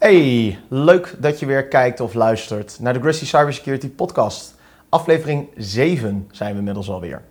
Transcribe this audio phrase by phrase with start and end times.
[0.00, 4.54] Hey, leuk dat je weer kijkt of luistert naar de Grizzly Cybersecurity podcast.
[4.88, 7.22] Aflevering 7 zijn we inmiddels alweer.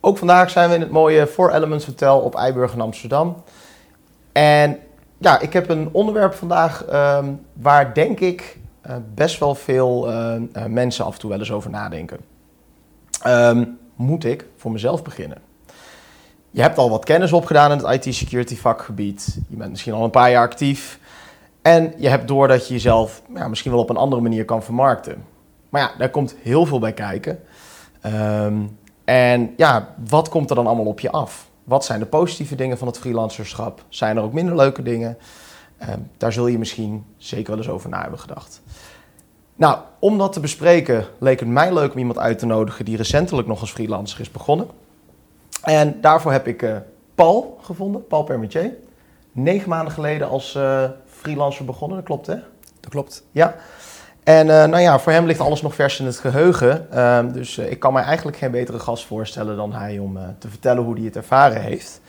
[0.00, 3.42] Ook vandaag zijn we in het mooie Four Elements Hotel op Eiburg in Amsterdam.
[4.32, 4.78] En
[5.18, 10.34] ja, ik heb een onderwerp vandaag ehm, waar denk ik eh, best wel veel eh,
[10.34, 12.18] eh, mensen af en toe wel eens over nadenken.
[13.22, 13.64] Ehm,
[13.94, 15.38] moet ik voor mezelf beginnen?
[16.50, 19.38] Je hebt al wat kennis opgedaan in het IT-security vakgebied.
[19.48, 20.98] Je bent misschien al een paar jaar actief.
[21.66, 24.62] En je hebt door dat je jezelf ja, misschien wel op een andere manier kan
[24.62, 25.24] vermarkten.
[25.68, 27.40] Maar ja, daar komt heel veel bij kijken.
[28.00, 28.54] Ehm,
[29.04, 31.48] en ja, wat komt er dan allemaal op je af?
[31.64, 33.84] Wat zijn de positieve dingen van het freelancerschap?
[33.88, 35.18] Zijn er ook minder leuke dingen?
[35.78, 38.62] Ehm, daar zul je misschien zeker wel eens over na hebben gedacht.
[39.56, 42.96] Nou, om dat te bespreken leek het mij leuk om iemand uit te nodigen die
[42.96, 44.68] recentelijk nog als freelancer is begonnen.
[45.62, 46.76] En daarvoor heb ik uh,
[47.14, 48.76] Paul gevonden, Paul Permetier.
[49.38, 52.34] Negen maanden geleden als uh, freelancer begonnen, dat klopt hè?
[52.80, 53.24] Dat klopt.
[53.30, 53.54] Ja.
[54.24, 56.86] En uh, nou ja, voor hem ligt alles nog vers in het geheugen.
[56.94, 60.82] Uh, dus ik kan mij eigenlijk geen betere gast voorstellen dan hij om te vertellen
[60.82, 62.00] hoe hij het ervaren heeft.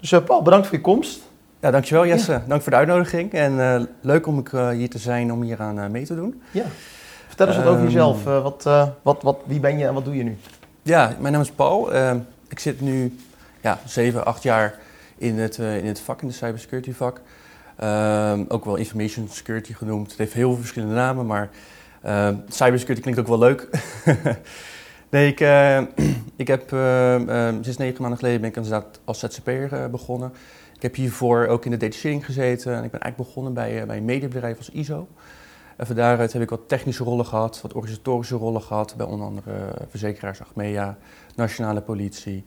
[0.00, 1.20] Dus Paul, bedankt voor je komst.
[1.60, 2.32] Ja, dankjewel Jesse.
[2.32, 2.44] Ja.
[2.46, 3.32] Dank voor de uitnodiging.
[3.32, 6.42] En leuk om ik, hier te zijn om hier aan mee te doen.
[6.50, 6.64] Ja.
[7.26, 8.24] Vertel eens wat over jezelf.
[8.24, 8.62] wat,
[9.02, 10.38] wat, wat, wie ben je en wat doe je nu?
[10.82, 11.92] Ja, mijn naam is Paul.
[11.92, 13.16] Ehm, ik zit nu
[13.60, 14.78] ja, 7, 8 jaar
[15.18, 17.20] in het, uh, in het vak, in de cybersecurity vak.
[17.80, 20.10] Uh, ook wel information security genoemd.
[20.10, 21.50] Het heeft heel veel verschillende namen, maar
[22.04, 23.68] uh, cybersecurity klinkt ook wel leuk.
[25.10, 25.80] nee, ik, uh,
[26.42, 26.68] ik heb
[27.60, 30.32] sinds negen maanden geleden ben ik inderdaad als ZZP'er begonnen.
[30.76, 33.96] Ik heb hiervoor ook in de detachering gezeten en ik ben eigenlijk begonnen bij, bij
[33.96, 35.08] een mediabedrijf als ISO.
[35.76, 39.26] En van daaruit heb ik wat technische rollen gehad, wat organisatorische rollen gehad bij onder
[39.26, 40.98] andere verzekeraars Achmea,
[41.34, 42.44] nationale politie.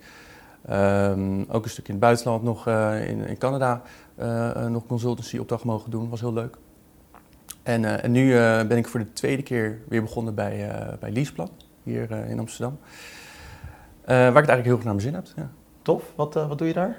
[0.70, 3.82] Um, ook een stuk in het buitenland nog uh, in, in, Canada
[4.20, 6.10] uh, nog consultancy opdracht mogen doen.
[6.10, 6.58] Was heel leuk.
[7.64, 8.32] En, uh, en nu
[8.68, 11.50] ben ik voor de tweede keer weer begonnen bij, bij Leaseplan,
[11.84, 12.78] hier in Amsterdam.
[14.06, 15.26] waar ik het eigenlijk heel goed naar mijn zin heb.
[15.36, 15.50] Ja.
[15.82, 16.04] Tof.
[16.16, 16.98] Wat, wat doe je daar?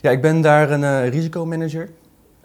[0.00, 1.88] Ja, ik ben daar een risicomanager.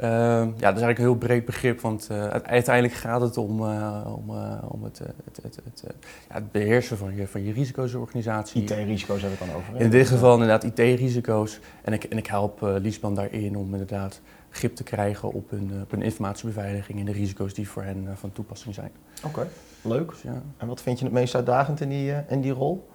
[0.04, 3.62] Uh, ja, dat is eigenlijk een heel breed begrip, want uh, uiteindelijk gaat het om,
[3.62, 4.30] uh, om,
[4.68, 5.84] om het, het, het, het,
[6.30, 8.62] ja, het, beheersen van je, van je risico's organisatie.
[8.62, 9.82] IT-risico's hebben we het dan over.
[9.82, 11.60] In dit geval inderdaad IT-risico's.
[11.82, 15.92] En ik, en ik help Liesman daarin om inderdaad grip te krijgen op hun, op
[15.92, 18.92] hun informatiebeveiliging en de risico's die voor hen van toepassing zijn.
[19.18, 19.48] Oké, okay.
[19.82, 20.10] leuk.
[20.10, 20.42] Dus, ja.
[20.58, 22.90] En wat vind je het meest uitdagend in die, in die rol?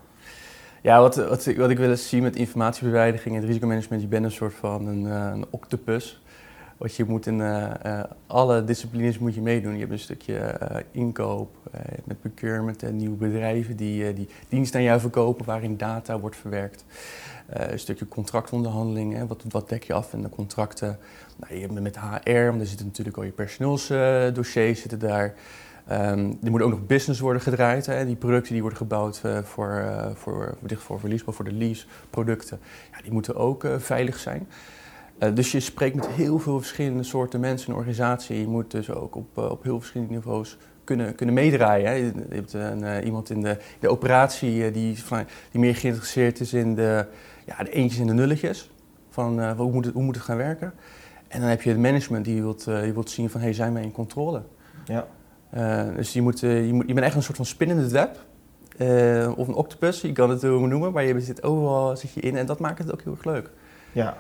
[0.83, 4.25] Ja, wat, wat, wat ik wil eens zien met informatiebeveiliging en het risicomanagement, je bent
[4.25, 6.23] een soort van een, een octopus.
[6.79, 9.73] Want je moet in uh, uh, alle disciplines moet je meedoen.
[9.73, 11.57] Je hebt een stukje uh, inkoop,
[12.05, 16.85] met procurement en nieuwe bedrijven die, die diensten aan jou verkopen waarin data wordt verwerkt.
[17.49, 20.99] een stukje contractonderhandelingen, wat, wat dek je af in de contracten.
[21.37, 25.35] Nou, je hebt met HR, want er zitten natuurlijk al je personeelsdossiers zitten daar.
[25.91, 27.87] Um, er moet ook nog business worden gedraaid.
[27.87, 28.07] Hè.
[28.07, 32.59] Die producten die worden gebouwd voor, uh, voor, voor, voor, voor, voor de lease producten,
[32.93, 34.47] ja, die moeten ook veilig zijn.
[35.19, 38.41] Uh, dus je spreekt met heel veel verschillende soorten mensen in een organisatie.
[38.41, 41.87] Je moet dus ook op, uh, op heel verschillende niveaus kunnen, kunnen meedraaien.
[41.87, 41.95] Hè.
[41.95, 46.53] Je hebt een, uh, iemand in de, de operatie die, van, die meer geïnteresseerd is
[46.53, 47.07] in de,
[47.47, 48.71] ja, de eentjes en de nulletjes.
[49.11, 50.73] Van hoe, moet het, hoe moet het gaan werken?
[51.29, 53.83] En dan heb je het management die wilt, die wilt zien van hey, zijn wij
[53.83, 54.43] in controle?
[54.85, 55.07] Ja.
[55.97, 58.17] dus je, moet, je, moet, je bent echt een soort van spinnende web.
[59.37, 62.37] of een octopus, je kan het zo noemen, maar je zit overal zit je in
[62.37, 63.51] en dat maakt het ook heel erg leuk.
[63.93, 64.17] Ja,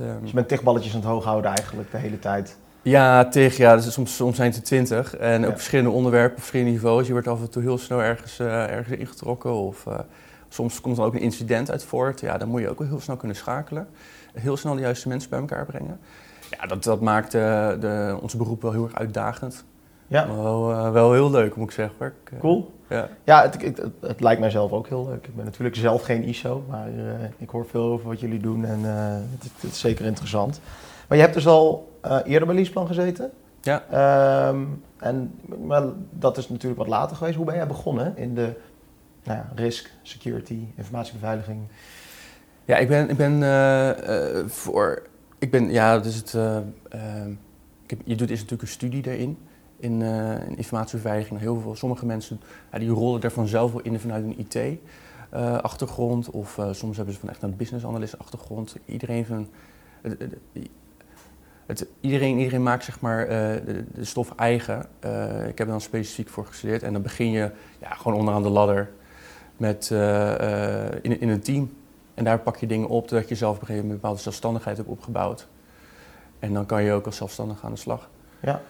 [0.00, 2.56] um, dus je bent tichtballetjes aan het hoog houden eigenlijk de hele tijd?
[2.82, 3.76] Ja, tig, ja.
[3.76, 5.16] Dus soms, soms zijn het er twintig.
[5.16, 5.48] En ja.
[5.48, 7.06] op verschillende onderwerpen, op verschillende niveaus.
[7.06, 9.52] Je wordt af en toe heel snel ergens, uh, ergens ingetrokken.
[9.52, 9.98] Of uh,
[10.48, 12.20] soms komt er ook een incident uit voort.
[12.20, 13.88] Ja, dan moet je ook wel heel snel kunnen schakelen.
[14.32, 15.98] Heel snel de juiste mensen bij elkaar brengen.
[16.50, 19.64] Ja, dat, dat maakt uh, de, onze beroep wel heel erg uitdagend.
[20.06, 20.26] Ja.
[20.26, 22.06] Wel, uh, wel heel leuk, moet ik zeggen.
[22.06, 22.74] Ik, cool.
[22.88, 25.26] Ja, ja het, het, het, het, lijkt mij zelf ook heel leuk.
[25.26, 27.04] Ik ben natuurlijk zelf geen ISO, maar uh,
[27.38, 30.60] ik hoor veel over wat jullie doen en het, is zeker interessant.
[31.08, 31.92] Maar je hebt dus al
[32.24, 33.30] eerder bij Leaseplan gezeten.
[33.60, 34.48] Ja.
[34.48, 37.36] Um, en maar dat is natuurlijk wat later geweest.
[37.36, 38.52] Hoe ben jij begonnen in de
[39.24, 41.60] nou ja, risk, security, informatiebeveiliging?
[42.64, 43.40] Ja, ik ben, ik ben
[44.50, 45.02] voor...
[45.38, 46.34] Ik ben, ja, is het...
[47.82, 49.38] ik heb, je doet is natuurlijk een studie daarin
[49.78, 51.40] in, uh, in informatiebeveiliging.
[51.40, 52.40] Heel veel, sommige mensen
[52.78, 56.28] die rollen er vanzelf wel in vanuit een IT-achtergrond.
[56.28, 58.76] Uh, of uh, soms hebben ze van echt een business analyst achtergrond.
[58.84, 59.48] Iedereen,
[61.66, 64.78] het, iedereen, iedereen maakt zeg maar, de, de, stof eigen.
[65.48, 66.82] ik heb er dan specifiek voor gestudeerd.
[66.82, 67.50] En dan begin je
[67.80, 68.90] ja, gewoon onderaan de ladder
[69.56, 69.90] met,
[71.02, 71.70] in, in een team.
[72.14, 74.22] En daar pak je dingen op dat je zelf op een gegeven moment een bepaalde
[74.22, 75.46] zelfstandigheid hebt opgebouwd.
[76.38, 78.10] En dan kan je ook als zelfstandig aan de slag.
[78.40, 78.60] Ja.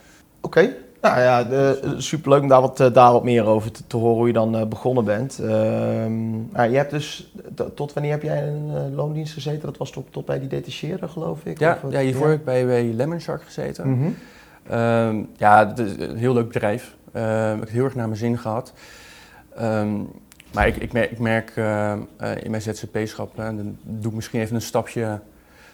[0.40, 0.76] Oké,
[1.14, 4.16] nou ja, uh, superleuk om daar wat, uh, daar wat meer over te, te, horen
[4.16, 5.38] hoe je dan uh, begonnen bent.
[5.38, 7.32] Ehm, nou, je hebt dus,
[7.74, 9.60] tot wanneer heb jij in een loondienst gezeten?
[9.60, 11.58] Dat was tot, tot bij die detacheerder, geloof ik?
[11.58, 13.88] Ja, ja hiervoor heb ik bij, bij Lemon Shark gezeten.
[13.88, 14.78] Mm -hmm.
[14.78, 16.96] um, ja, het is een heel leuk bedrijf.
[17.16, 18.72] Uh, ik heb heel erg naar mijn zin gehad.
[19.60, 20.08] Um,
[20.52, 21.92] maar ik, ik merk, ik merk uh,
[22.42, 25.20] in mijn ZZP-schap, dan doe ik misschien even een stapje,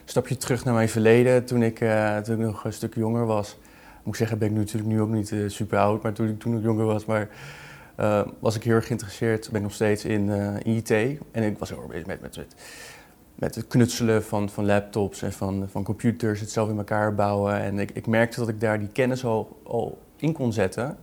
[0.04, 1.44] stapje terug naar mijn verleden.
[1.44, 1.78] Toen ik,
[2.24, 3.56] toen ik nog een stuk jonger was.
[4.02, 6.62] Moet ik zeggen, ben ik nu natuurlijk nu ook niet super oud, maar toen ik
[6.62, 7.28] jonger was, maar,
[8.38, 10.28] was ik heel erg geïnteresseerd, ben ik nog steeds in,
[10.62, 10.90] in IT.
[11.30, 12.46] En ik was heel erg bezig met, met,
[13.34, 17.60] met, het knutselen van, van laptops en van, van computers, het zelf in elkaar bouwen.
[17.60, 20.96] En ik, ik merkte dat ik daar die kennis al, al in kon zetten.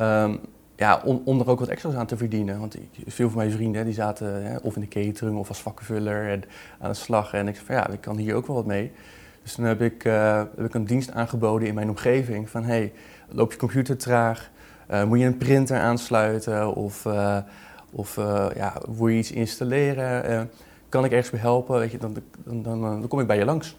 [0.00, 0.40] Um,
[0.76, 2.60] ja, om, om er ook wat extra's aan te verdienen.
[2.60, 5.62] Want ik, veel van mijn vrienden die zaten hè, of in de catering of als
[5.62, 6.42] vakkenvuller en
[6.78, 7.32] aan de slag.
[7.32, 8.92] En ik zei van ja, ik kan hier ook wel wat mee.
[9.46, 12.50] Dus toen heb ik, uh, heb ik een dienst aangeboden in mijn omgeving.
[12.50, 12.92] Van hey,
[13.28, 14.50] loop je computer traag?
[14.90, 16.74] Uh, moet je een printer aansluiten?
[16.74, 17.36] Of, uh,
[17.92, 18.16] of
[18.56, 20.50] ja, wil je iets installeren?
[20.88, 21.78] kan ik ergens bij helpen?
[21.78, 23.76] Weet je, dan, dan, dan, dan kom ik bij je langs.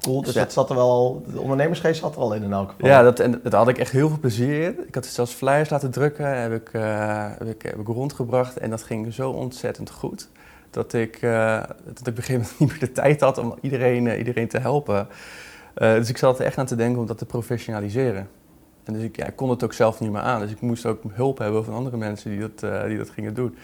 [0.00, 2.88] Cool, dus dat zat er wel, de ondernemersgeest zat er al in in elk geval.
[2.88, 4.86] Ja, dat, en daar had ik echt heel veel plezier in.
[4.86, 6.70] Ik had zelfs flyers laten drukken, heb ik,
[7.38, 10.28] heb ik, heb ik rondgebracht en dat ging zo ontzettend goed.
[10.76, 13.54] Dat ik, uh, dat ik op een gegeven moment niet meer de tijd had om
[13.60, 15.08] iedereen, uh, iedereen te helpen.
[15.74, 18.28] dus ik zat er echt aan te denken om dat te professionaliseren.
[18.84, 20.40] En dus ik, ja, ik kon het ook zelf niet meer aan.
[20.40, 23.56] Dus ik moest ook hulp hebben van andere mensen die dat, die dat gingen doen.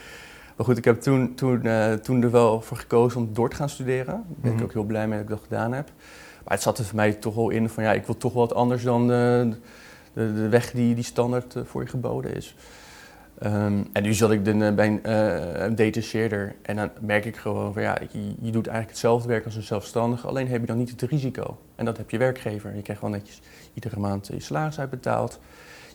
[0.56, 1.62] Maar goed, ik heb toen, toen,
[2.02, 4.06] toen er wel voor gekozen om door te gaan studeren.
[4.06, 4.64] Daar ben ik mhm.
[4.64, 5.90] ook heel blij mee dat ik dat gedaan heb.
[6.44, 8.46] Maar het zat er voor mij toch wel in van ja, ik wil toch wel
[8.46, 9.52] wat anders dan de,
[10.12, 12.56] de, de weg die, die standaard eh, voor je geboden is.
[13.44, 17.24] Um, en nu zat ik de, eh, bij een, uh, een detacheerder en dan merk
[17.24, 20.60] ik gewoon van ja, je, je, doet eigenlijk hetzelfde werk als een zelfstandige, alleen heb
[20.60, 21.58] je dan niet het risico.
[21.74, 22.74] En dat heb je werkgever.
[22.74, 23.40] Je krijgt gewoon netjes
[23.74, 25.40] iedere maand je salaris uitbetaald.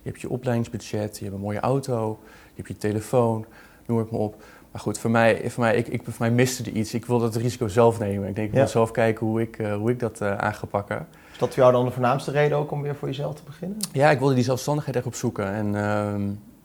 [0.04, 3.46] Je hebt je opleidingsbudget, je hebt een mooie auto, je hebt je telefoon,
[3.86, 4.44] noem het maar op.
[4.72, 6.94] Maar goed, voor mij, voor mij, ik, ik, voor mij miste er iets.
[6.94, 8.28] Ik wilde het risico zelf nemen.
[8.28, 10.66] Ik denk, ik wil zelf kijken hoe ik, uh, hoe ik dat uh, aan ga
[10.66, 11.08] pakken.
[11.32, 13.78] Is dat voor jou dan de voornaamste reden ook om weer voor jezelf te beginnen?
[13.92, 15.54] Ja, ik wilde die zelfstandigheid echt opzoeken.
[15.54, 16.16] En, uh,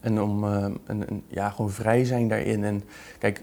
[0.03, 2.65] en om uh, en, ja, gewoon vrij zijn daarin.
[2.65, 2.83] En
[3.19, 3.43] kijk,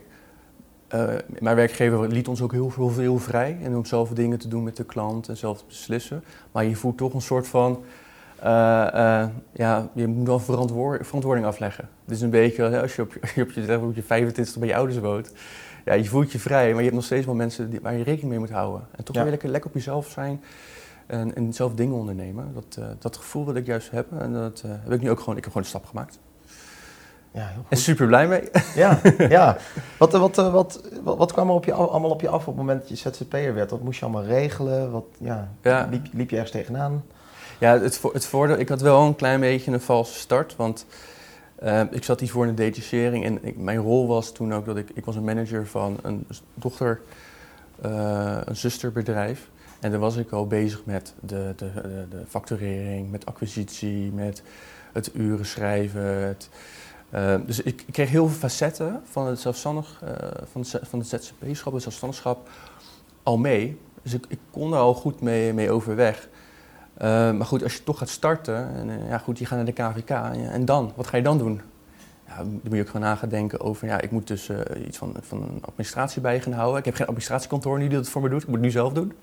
[1.39, 3.57] mijn werkgever liet ons ook heel veel, heel vrij.
[3.63, 6.23] En om zelf dingen te doen met de klant en zelf te beslissen.
[6.51, 7.83] Maar je voelt toch een soort van
[8.43, 11.89] uh, uh, ja, je moet wel verantwoording afleggen.
[12.05, 14.99] Dus een beetje als je op je, op je, op je 25 bij je ouders
[14.99, 15.31] woont.
[15.85, 18.03] Ja, je voelt je vrij, maar je hebt nog steeds wel mensen die, waar je
[18.03, 18.87] rekening mee moet houden.
[18.95, 19.21] En toch ja.
[19.21, 20.41] weer lekker, lekker op jezelf zijn
[21.05, 22.53] en, en zelf dingen ondernemen.
[22.53, 25.37] Dat, uh, dat gevoel wat ik juist heb, en dat heb ik nu ook gewoon,
[25.37, 26.19] ik heb gewoon een stap gemaakt.
[27.39, 27.51] Ja.
[27.69, 28.49] En super blij mee.
[28.75, 29.57] Ja, ja.
[29.97, 32.55] Wat, wat, wat, wat, wat kwam er op je, allemaal op je af op het
[32.55, 33.71] moment dat je ZZP'er werd?
[33.71, 34.91] Wat moest je allemaal regelen?
[34.91, 35.87] Wat, ja, ja.
[35.91, 37.03] Liep, liep je ergens tegenaan?
[37.59, 40.85] Ja, het, het voordeel, ik had wel een klein beetje een valse start, want
[41.63, 44.77] uh, ik zat hiervoor in de detachering en ik, mijn rol was toen ook dat
[44.77, 47.01] ik, ik was een manager van een dochter,
[47.85, 49.49] uh, een zusterbedrijf.
[49.79, 54.43] En daar was ik al bezig met de, de, de, de facturering, met acquisitie, met
[54.91, 56.27] het uren schrijven.
[56.27, 56.49] Het,
[57.13, 60.03] uh, dus ik, kreeg heel veel facetten van het zelfstandig,
[60.51, 62.49] van, het, van het ZZP-schap, het zelfstandigschap,
[63.23, 63.79] al mee.
[64.01, 66.27] Dus ik, ik kon er al goed mee, mee overweg.
[67.01, 69.65] Uh, maar goed, als je toch gaat starten, en uh, ja goed, je gaat naar
[69.65, 70.09] de KVK
[70.51, 70.91] en dan?
[70.95, 71.61] Wat ga je dan doen?
[72.27, 75.15] Ja, dan moet je ook gaan nadenken over, ja, ik moet dus uh, iets van,
[75.21, 76.79] van een administratie bij gaan houden.
[76.79, 79.13] Ik heb geen administratiekantoor die dat voor me doet, ik moet het nu zelf doen.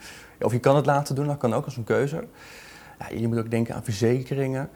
[0.41, 2.25] Of je kan het laten doen, dat kan ook als een keuze.
[2.99, 4.69] Ja, je moet ook denken aan verzekeringen.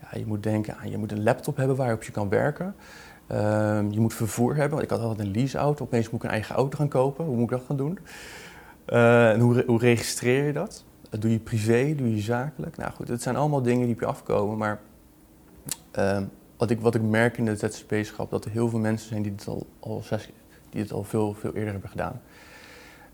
[0.00, 2.74] Ja, je moet denken aan, je moet een laptop hebben waarop je kan werken.
[3.26, 6.34] Ehm, je moet vervoer hebben, want ik had altijd een leaseauto, opeens moet ik een
[6.34, 7.24] eigen auto gaan kopen.
[7.24, 7.98] Hoe moet ik dat gaan doen?
[8.86, 10.84] en hoe, hoe registreer je dat?
[11.10, 12.76] doe je privé, doe je zakelijk.
[12.76, 14.58] Nou goed, het zijn allemaal dingen die op je afkomen.
[14.58, 14.80] Maar
[15.98, 16.18] uh,
[16.56, 19.34] wat, ik, wat ik merk in de ZZP-schap, dat er heel veel mensen zijn die
[19.34, 20.30] dit al, al, zes,
[20.70, 22.20] die dit al veel, veel eerder hebben gedaan.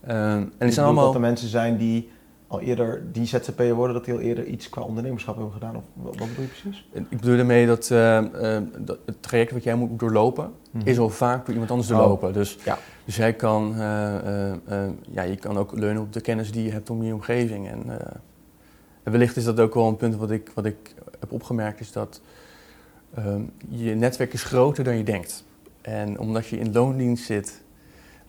[0.08, 1.04] Uh, en het zijn allemaal...
[1.04, 2.10] dat er mensen zijn die
[2.52, 5.76] al eerder die ZZP'er worden, dat die al eerder iets qua ondernemerschap hebben gedaan?
[5.76, 6.88] Of wat bedoel je precies?
[6.92, 8.22] Ik bedoel daarmee dat, uh,
[8.78, 10.88] dat het traject wat jij moet doorlopen, mhm.
[10.88, 11.96] is al vaak door iemand anders oh.
[11.96, 12.32] doorlopen.
[12.32, 12.78] Dus, ja.
[13.04, 13.78] dus jij kan, uh,
[15.08, 17.68] ja, je kan ook leunen op de kennis die je hebt om je omgeving.
[17.68, 17.84] En,
[19.02, 21.92] en wellicht is dat ook wel een punt wat ik, wat ik heb opgemerkt, is
[21.92, 22.20] dat
[23.14, 25.44] ehm, je netwerk is groter dan je denkt.
[25.80, 27.62] En omdat je in loondienst zit,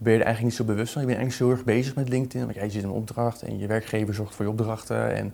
[0.04, 1.02] ben je er eigenlijk niet zo bewust van.
[1.02, 3.58] Je bent eigenlijk zo erg bezig met LinkedIn, want jij zit in een opdracht en
[3.58, 5.34] je werkgever zorgt voor je opdrachten en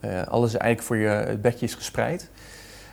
[0.00, 2.30] uh, alles eigenlijk voor je, het bedje is gespreid.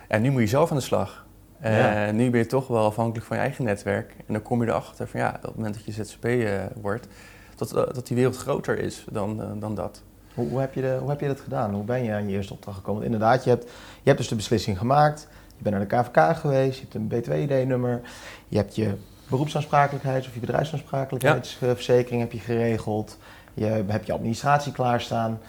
[0.08, 1.26] En nu moet je zelf aan de slag.
[1.60, 2.10] En ja.
[2.10, 4.14] nu ben je toch wel afhankelijk van je eigen netwerk.
[4.26, 7.06] En dan kom je erachter van ja, op het moment dat je ZZP uh, wordt,
[7.56, 10.02] dat, uh, dat die wereld groter is dan, dan dat.
[10.34, 11.74] Hoe, hoe, heb je de, hoe heb je dat gedaan?
[11.74, 13.02] Hoe ben je aan je eerste opdracht gekomen?
[13.02, 13.64] Want inderdaad, je hebt,
[14.02, 15.28] je hebt dus de beslissing gemaakt.
[15.56, 18.00] Je bent naar de KVK geweest, je hebt een B2-ID-nummer.
[18.48, 18.94] Je hebt je
[19.28, 23.18] beroepsaansprakelijkheids- of je bedrijfsaansprakelijkheidsverzekering heb je geregeld.
[23.54, 25.40] Je hebt je administratie klaarstaan.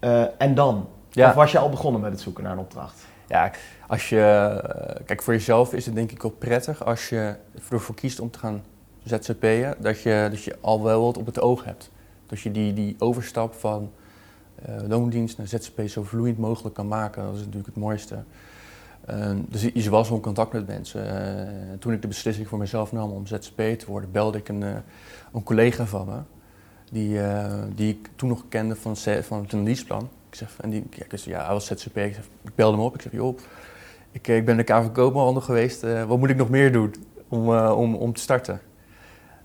[0.00, 0.88] Uh, en dan?
[1.14, 3.06] Of was je al begonnen met het zoeken naar een opdracht?
[3.28, 3.50] Ja,
[3.86, 7.34] als je, eh, kijk, voor jezelf is het denk ik wel prettig als je
[7.70, 8.62] ervoor kiest om te gaan
[9.04, 11.90] ZZP'en, dat je, dat je al wel wat op het oog hebt.
[12.26, 13.92] Dat je die, die overstap van
[14.68, 17.22] uh, loondienst naar ZZP zo vloeiend mogelijk kan maken.
[17.22, 18.14] Dat is natuurlijk het mooiste.
[19.10, 21.04] Uh, dus je was in contact met mensen.
[21.06, 24.62] Uh, toen ik de beslissing voor mezelf nam om ZZP te worden, belde ik een,
[25.32, 26.18] een collega van me.
[26.90, 27.20] Die,
[27.74, 30.08] die ik toen nog kende van, van het leaseplan.
[30.28, 31.96] Ik zeg, en die, ja, ja, hij was ZZP.
[31.96, 32.94] Ik, zeg, belde hem op.
[32.94, 33.38] Ik zeg, joh,
[34.10, 35.80] ik, ik ben de KV Koopmanhandel geweest.
[36.06, 36.94] wat moet ik nog meer doen
[37.28, 38.60] om, om, om te starten?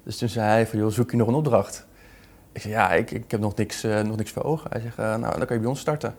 [0.04, 1.88] Dus toen zei hij van, joh, zoek je nog een opdracht?
[2.52, 4.72] Ik zei, ja, ik, ik heb nog niks, nog niks voor ogen.
[4.72, 6.16] Hij zegt, nou, dan kan je bij ons starten.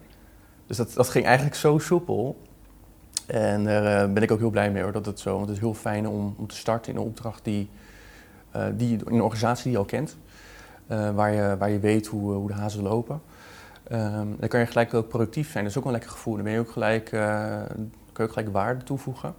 [0.66, 2.36] Dus dat, dat ging eigenlijk zo soepel.
[3.26, 5.34] En daar uh, ben ik ook heel blij mee hoor, dat het zo.
[5.34, 7.70] Want het is heel fijn om, om te starten in een opdracht die,
[8.74, 10.16] die in een organisatie die je al kent.
[11.14, 13.20] waar, je, waar je weet hoe, hoe de hazen lopen.
[13.92, 15.64] Um, dan kan je gelijk ook productief zijn.
[15.64, 16.34] Dat is ook een lekker gevoel.
[16.34, 17.68] Dan ben je ook gelijk, kan
[18.14, 19.34] je ook gelijk waarde toevoegen.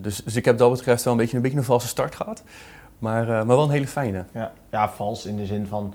[0.00, 2.42] dus, dus ik heb dat betreft wel een beetje een, beetje een valse start gehad.
[2.98, 4.24] Maar, uh, maar wel een hele fijne.
[4.32, 4.52] Ja.
[4.70, 5.94] ja, vals in de zin van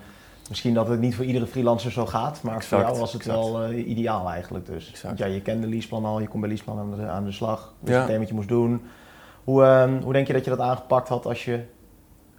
[0.52, 3.72] misschien dat het niet voor iedere freelancer zo gaat, maar voor jou was het wel
[3.72, 5.04] uh, ideaal eigenlijk dus.
[5.16, 7.94] Ja, je kende Leaseplan al, je kon bij Leaseplan aan de, aan de slag, wist
[7.94, 8.02] ja.
[8.02, 8.82] meteen wat je moest doen.
[9.44, 11.64] Hoe, uh, hoe denk je dat je dat aangepakt had als je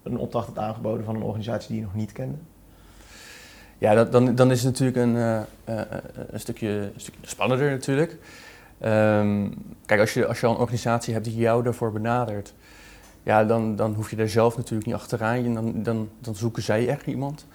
[0.03, 2.37] een opdracht had aangeboden van een organisatie die je nog niet kende?
[3.79, 5.45] Ja, dat, dan, dan is het natuurlijk een,
[6.31, 8.19] een, stukje, een stukje spannender natuurlijk.
[8.85, 9.55] Um,
[9.87, 12.55] kijk, als je, als je al een organisatie hebt die jou daarvoor benadert,
[13.23, 15.55] ja, dan, dan hoef je daar zelf natuurlijk niet achteraan.
[15.55, 17.47] Dan, dan, dan zoeken zij echt iemand.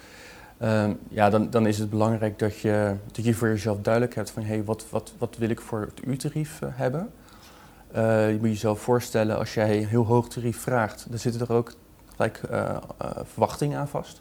[0.61, 4.29] Uh, ja, dan, dan is het belangrijk dat je, dat je voor jezelf duidelijk hebt
[4.29, 4.41] van...
[4.41, 7.11] hé, hey, wat, wat, wat wil ik voor het uurtarief uh, hebben?
[7.95, 11.05] Uh, je moet jezelf voorstellen, als jij een heel hoog tarief vraagt...
[11.09, 11.73] dan zitten er ook
[12.15, 12.77] gelijk uh,
[13.23, 14.19] verwachtingen aan vast.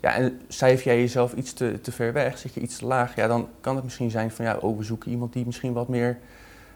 [0.00, 3.16] Ja, en cijfer jij jezelf iets te, te ver weg, zit je iets te laag...
[3.16, 4.44] ja, dan kan het misschien zijn van...
[4.44, 6.18] ja, oh, we zoeken iemand die misschien wat meer,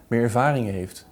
[0.07, 1.07] meer ervaringen heeft.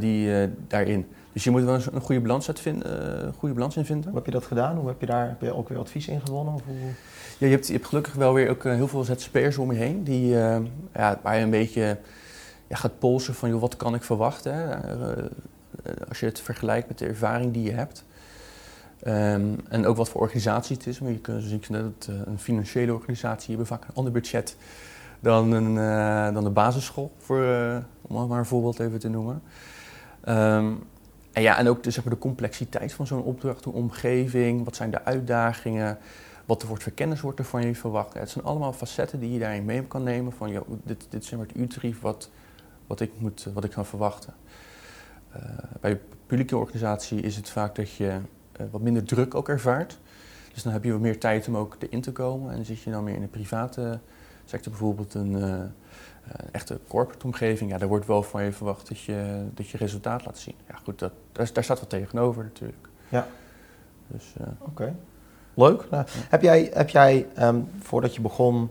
[0.00, 1.06] Die, daarin.
[1.32, 4.08] Dus je moet wel een goede balans, uitvinden, uh, goede balans in vinden.
[4.08, 4.76] Hoe heb je dat gedaan?
[4.76, 6.54] Hoe heb je daar heb je ook weer advies in gewonnen?
[6.54, 6.76] Of hoe?
[7.38, 10.04] Ja, je, hebt, je hebt gelukkig wel weer ook heel veel ZZP'ers om je heen.
[10.04, 10.56] Die, uh,
[10.94, 11.98] ja, waar je een beetje
[12.66, 14.54] ja, gaat polsen van joh, wat kan ik verwachten.
[14.54, 14.76] Hè?
[16.08, 18.04] als je het vergelijkt met de ervaring die je hebt.
[19.06, 21.00] Um, en ook wat voor organisatie het is.
[21.00, 24.56] Maar je kunt dus dat een financiële organisatie hebben vaak een ander budget
[25.20, 25.74] dan, een,
[26.34, 27.12] dan de basisschool.
[27.18, 27.44] Voor,
[28.02, 29.42] om maar een voorbeeld even te noemen.
[30.28, 30.82] Um,
[31.32, 34.76] en ja, en ook de, zeg maar, de complexiteit van zo'n opdracht, de omgeving, wat
[34.76, 35.98] zijn de uitdagingen,
[36.44, 38.14] wat er wordt voor kennis wordt er van je verwacht.
[38.14, 41.28] Het zijn allemaal facetten die je daarin mee kan nemen van, joh, dit, dit is
[41.28, 42.30] zeg maar het wat,
[42.86, 44.34] wat, ik moet, wat ik kan verwachten.
[45.36, 45.42] Uh,
[45.80, 48.18] bij publieke organisatie is het vaak dat je
[48.60, 49.98] uh, wat minder druk ook ervaart.
[50.52, 52.52] Dus dan heb je wat meer tijd om ook erin te komen.
[52.52, 53.98] En zit je dan meer in de private
[54.50, 55.64] sector bijvoorbeeld een, uh, uh,
[56.52, 60.24] echte corporate omgeving, ja, daar wordt wel van je verwacht dat je, dat je resultaat
[60.24, 60.54] laat zien.
[60.68, 62.88] Ja, goed, dat, daar, daar staat wat tegenover natuurlijk.
[63.08, 63.26] Ja.
[64.06, 64.94] Dus, uh, Oké.
[65.54, 65.90] Leuk.
[65.90, 68.70] Nou, heb jij, heb jij um, voordat je begon,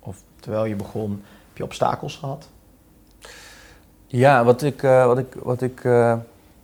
[0.00, 1.10] of terwijl je begon,
[1.48, 2.48] heb je obstakels gehad?
[4.06, 5.82] Ja, wat ik, uh, wat ik, wat ik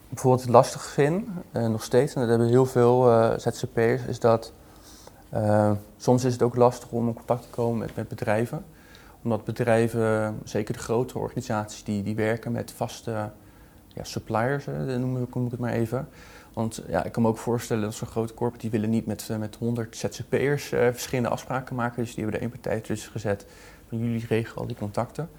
[0.08, 4.52] bijvoorbeeld lastig vind, nog steeds, en dat hebben heel veel ZZP'ers, is dat
[5.96, 8.64] soms is het ook lastig om in contact te komen met, bedrijven
[9.24, 13.30] omdat bedrijven, zeker de grotere organisaties, die, die werken met vaste
[13.88, 16.08] ja, suppliers, noem ik, ik het maar even.
[16.52, 19.28] Want ja, ik kan me ook voorstellen dat zo'n grote corporate, die willen niet met,
[19.38, 22.02] met 100 ZZP'ers uh, verschillende afspraken maken.
[22.02, 23.46] Dus die hebben er één partij tussen gezet
[23.88, 25.30] van jullie regelen al die contacten.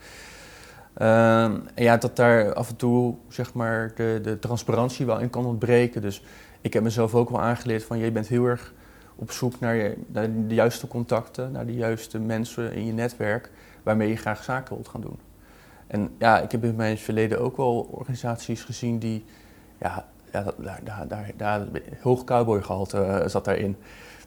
[0.97, 5.29] Uh, en ja, dat daar af en toe zeg maar de, de transparantie wel in
[5.29, 6.01] kan ontbreken.
[6.01, 6.23] Dus
[6.61, 8.73] ik heb mezelf ook wel aangeleerd van je bent heel erg
[9.15, 13.51] op zoek naar, je, naar de juiste contacten, naar de juiste mensen in je netwerk
[13.83, 15.19] waarmee je graag zaken wilt gaan doen.
[15.87, 19.25] En ja, ik heb in mijn verleden ook wel organisaties gezien die,
[19.77, 21.67] ja, ja daar, daar, daar, daar
[22.01, 23.75] hoog cowboygehalte uh, zat daarin.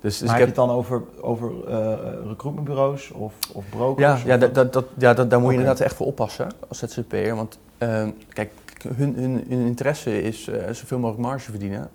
[0.00, 1.94] Dus, dus maar ik heb je het dan over, over uh,
[2.26, 4.22] recruitmentbureaus of, of brokers?
[4.22, 6.78] Ja, ja, dat, dat, dat, ja dat, daar moet je inderdaad echt voor oppassen als
[6.78, 7.34] ZZP'er.
[7.34, 8.52] Want uh, kijk,
[8.96, 11.90] hun, hun, hun interesse is uh, zoveel mogelijk marge verdienen.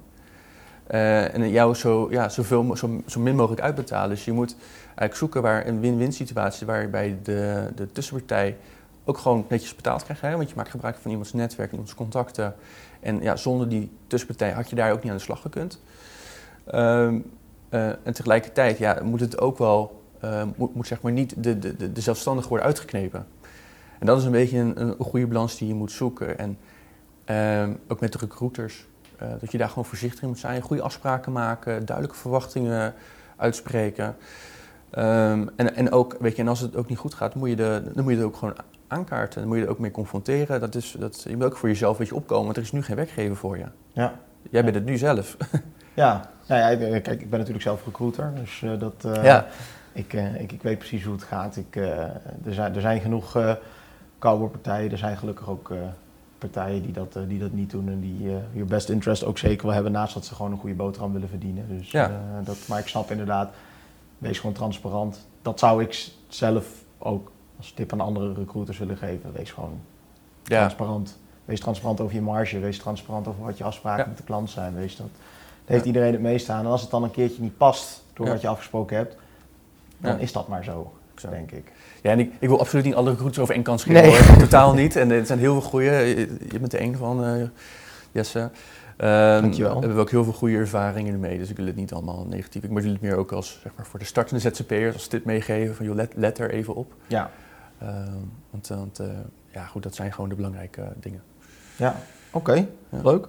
[0.93, 4.09] Uh, en jou zo, ja, zoveel, zo, zo min mogelijk uitbetalen.
[4.09, 8.57] Dus je moet eigenlijk zoeken waar een win-win situatie waarbij de, de tussenpartij
[9.03, 10.21] ook gewoon netjes betaald krijgt.
[10.21, 10.35] Hè?
[10.35, 12.55] Want je maakt gebruik van iemands netwerk, iemands contacten.
[12.99, 15.81] En ja, zonder die tussenpartij had je daar ook niet aan de slag gekund.
[16.73, 17.25] Um,
[17.69, 21.59] uh, en tegelijkertijd ja, moet het ook wel uh, moet, moet, zeg maar niet de,
[21.59, 23.25] de, de zelfstandige worden uitgeknepen.
[23.99, 26.37] En dat is een beetje een, een goede balans die je moet zoeken.
[26.37, 26.57] En
[27.69, 28.87] uh, ook met de recruiters,
[29.21, 30.61] uh, dat je daar gewoon voorzichtig in moet zijn.
[30.61, 32.93] Goede afspraken maken, duidelijke verwachtingen
[33.35, 34.15] uitspreken.
[34.97, 37.55] Um, en, en ook, weet je, en als het ook niet goed gaat, moet je
[37.55, 38.55] de, dan moet je het ook gewoon
[38.87, 39.39] aankaarten.
[39.39, 40.59] Dan moet je er ook mee confronteren.
[40.59, 42.83] Dat is, dat, je moet ook voor jezelf een beetje opkomen, want er is nu
[42.83, 43.65] geen werkgever voor je.
[43.91, 44.13] Ja.
[44.49, 45.37] Jij bent het nu zelf.
[45.95, 49.45] Ja, nou ja, kijk, ik ben natuurlijk zelf recruiter, dus uh, dat, uh, ja.
[49.91, 51.55] ik, ik, ik, weet precies hoe het gaat.
[51.55, 53.53] Ik, er, zijn, er zijn genoeg uh,
[54.19, 55.71] partijen, er zijn gelukkig ook
[56.49, 58.21] partijen die dat, die dat niet doen en die
[58.53, 61.29] je best interest ook zeker wel hebben, naast dat ze gewoon een goede boterham willen
[61.29, 61.77] verdienen.
[61.77, 62.41] Dus, ja.
[62.43, 63.53] dat, maar ik snap inderdaad,
[64.17, 65.27] wees gewoon transparant.
[65.41, 66.65] Dat zou ik zelf
[66.97, 69.33] ook als tip aan andere recruiters willen geven.
[69.33, 69.79] Wees gewoon
[70.43, 70.57] ja.
[70.59, 71.17] transparant.
[71.45, 74.75] Wees transparant over je marge, wees transparant over wat je afspraken met de klant zijn.
[74.75, 75.09] Wees dat
[75.65, 76.65] heeft iedereen het meestaan.
[76.65, 79.15] En als het dan een keertje niet past door wat je afgesproken hebt,
[79.97, 81.71] dan is dat maar zo, zo, denk ik.
[82.03, 84.27] Ja, en ik, ik wil absoluut niet alle recruiters over één kant schrijven.
[84.27, 84.39] Nee.
[84.39, 84.95] Totaal niet.
[84.95, 85.91] En er zijn heel veel goede.
[86.51, 87.43] Je bent er één van, uh,
[88.11, 88.39] Jesse.
[88.39, 89.73] Um, Dankjewel.
[89.73, 92.63] We hebben ook heel veel goede ervaringen ermee, dus ik wil het niet allemaal negatief.
[92.63, 95.75] Ik wil het meer ook als zeg maar, voor de startende ZZP'ers als tip meegeven
[95.75, 96.93] van joh, let, let er even op.
[97.07, 97.29] Ja.
[97.83, 97.89] Uh,
[98.49, 99.07] want, want uh,
[99.51, 101.21] ja, goed, dat zijn gewoon de belangrijke dingen.
[101.75, 101.95] Ja,
[102.31, 102.69] oké, okay.
[102.89, 102.99] ja.
[103.03, 103.27] leuk.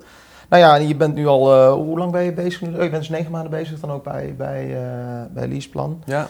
[0.48, 2.68] Nou ja, je bent nu al, uh, hoe lang ben je bezig nu?
[2.68, 6.02] Oh, je bent dus negen maanden bezig dan ook bij, bij, uh, bij Leaseplan.
[6.04, 6.28] Ja.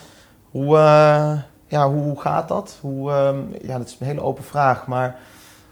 [0.50, 2.78] Hoe, uh, ja, hoe gaat dat?
[2.80, 5.16] Hoe, um, ja, dat is een hele open vraag, maar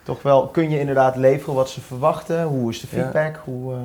[0.02, 2.44] toch wel, kun je inderdaad leveren wat ze verwachten?
[2.44, 3.34] Hoe is de feedback?
[3.34, 3.76] Ja, hoe,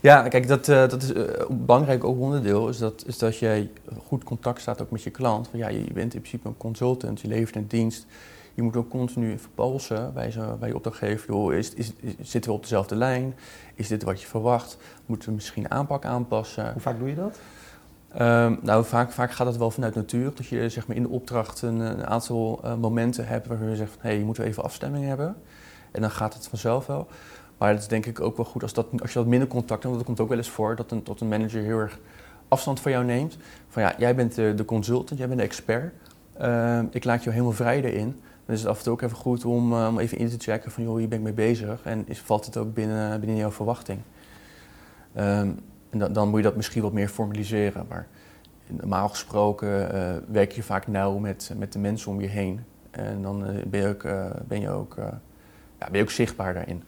[0.00, 3.70] ja kijk, dat, dat is een belangrijk ook onderdeel, is dat, is dat jij
[4.06, 5.50] goed contact staat ook met je klant.
[5.50, 8.06] Want ja, je bent in principe een consultant, je levert een dienst
[8.58, 11.32] je moet ook continu verpolsen bij, bij je opdrachtgever.
[11.32, 13.34] Joh, is, is, zitten we op dezelfde lijn?
[13.74, 14.76] Is dit wat je verwacht?
[15.06, 16.72] Moeten we misschien aanpak aanpassen?
[16.72, 17.38] Hoe vaak doe je dat?
[18.12, 20.32] Um, nou, vaak, vaak gaat dat wel vanuit natuur.
[20.34, 23.76] Dat je zeg maar, in de opdracht een, een aantal uh, momenten hebt waar je
[23.76, 25.36] zegt van hé, hey, je moet even afstemming hebben.
[25.90, 27.06] En dan gaat het vanzelf wel.
[27.58, 29.82] Maar het is denk ik ook wel goed als, dat, als je dat minder contact
[29.82, 31.98] hebt, want dat komt ook wel eens voor dat een, dat een manager heel erg
[32.48, 33.36] afstand van jou neemt.
[33.68, 35.92] Van ja, jij bent de, consultant, jij bent de expert.
[36.40, 38.20] Uh, ik laat je helemaal vrij erin.
[38.46, 40.36] Dan is het af en toe ook even goed om, uh, om even in te
[40.38, 43.38] checken van joh, hier ben ik mee bezig en is, valt het ook binnen, binnen
[43.38, 44.00] jouw verwachting.
[45.18, 45.58] Um,
[45.90, 47.86] en dan, dan moet je dat misschien wat meer formaliseren.
[47.88, 48.06] Maar
[48.66, 52.64] normaal gesproken uh, werk je vaak nauw met, met de mensen om je heen.
[52.90, 54.02] En dan uh, ben je ook,
[54.46, 54.94] ben je ook,
[55.78, 56.82] ja, ben je ook zichtbaar daarin.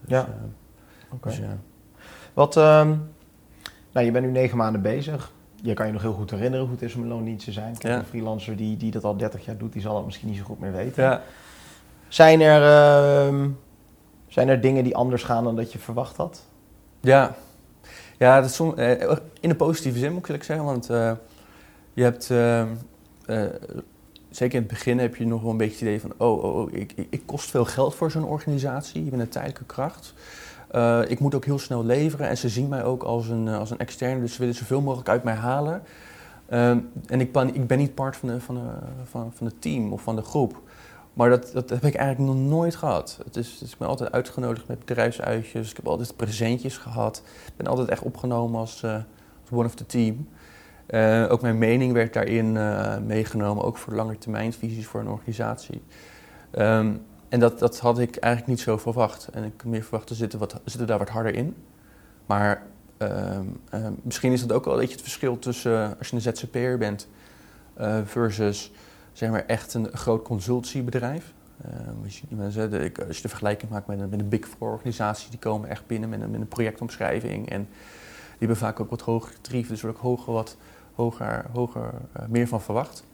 [0.00, 0.20] Dus, ja.
[0.20, 0.34] Oké.
[1.10, 1.36] Okay.
[1.36, 1.46] Dus,
[2.34, 3.10] Wat, um,
[3.92, 6.74] nou, je bent nu negen maanden bezig je kan je nog heel goed herinneren hoe
[6.74, 7.78] het is om een loondienst te zijn.
[7.78, 10.38] Kijk, Een freelancer die, die dat al 30 jaar doet, die zal dat misschien niet
[10.38, 11.02] zo goed meer weten.
[11.02, 11.22] Ja.
[12.08, 12.60] Zijn, er,
[13.30, 13.46] uh,
[14.26, 16.44] zijn er dingen die anders gaan dan dat je verwacht had?
[17.00, 17.34] Ja,
[18.20, 18.90] ja dat som, uh,
[19.40, 20.64] in een positieve zin moet ik zeggen.
[20.64, 21.12] Want uh,
[21.92, 22.68] je hebt, ehm,
[23.26, 23.44] eh,
[24.30, 26.12] zeker in het begin heb je nog wel een beetje het idee van...
[26.16, 29.64] oh, oh, oh ik, ik kost veel geld voor zo'n organisatie, je bent een tijdelijke
[29.64, 30.14] kracht...
[31.08, 33.78] Ik moet ook heel snel leveren en ze zien mij ook als een, als een
[33.78, 35.82] externe, dus ze willen zoveel mogelijk uit mij halen.
[36.50, 36.70] Uh,
[37.06, 38.60] en ik ben, ik ben niet part van, de, van,
[39.04, 40.60] van, van het team of van de groep.
[41.12, 43.18] Maar dat, dat heb ik eigenlijk nog nooit gehad.
[43.24, 45.70] Het is, het is me altijd uitgenodigd met bedrijfsuitjes.
[45.70, 47.22] Ik heb altijd presentjes gehad.
[47.46, 50.28] Ik ben altijd echt opgenomen als, als one of the team.
[51.30, 52.52] ook mijn mening werd daarin
[53.06, 55.82] meegenomen, ook voor langetermijnvisies voor een organisatie.
[56.58, 59.28] Um, en dat, dat had ik eigenlijk niet zo verwacht.
[59.32, 61.56] En ik meer verwacht, er zitten, wat, zitten daar wat harder in.
[62.26, 62.62] Maar
[62.98, 63.38] uh,
[63.74, 66.78] uh, misschien is dat ook wel een beetje het verschil tussen als je een ZZP'er
[66.78, 67.08] bent
[67.74, 68.72] eh, versus
[69.12, 71.32] zeg maar echt een groot consultiebedrijf.
[71.64, 72.68] Ehm, als, je,
[73.22, 76.40] de, vergelijking maakt met een, Big Four organisatie, die komen echt binnen met een, met
[76.40, 77.50] een projectomschrijving.
[77.50, 80.56] En die hebben vaak ook wat hoger tarieven, dus wordt ook hoger, wat
[80.94, 83.04] hoger, hoger eh, meer van verwacht.